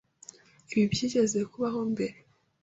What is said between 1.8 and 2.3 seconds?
mbere?